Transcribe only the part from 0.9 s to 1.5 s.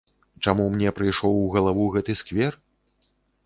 прыйшоў у